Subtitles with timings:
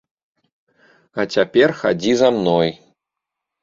[1.19, 2.69] А цяпер хадзі за мной.